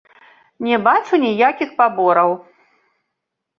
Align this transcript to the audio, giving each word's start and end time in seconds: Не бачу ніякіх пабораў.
Не 0.67 0.79
бачу 0.87 1.19
ніякіх 1.25 1.77
пабораў. 1.83 2.35